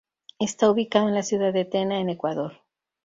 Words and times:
Está 0.39 0.71
ubicado 0.71 1.09
en 1.09 1.13
la 1.13 1.21
ciudad 1.21 1.53
de 1.53 1.63
Tena, 1.63 1.99
en 1.99 2.09
Ecuador. 2.09 2.63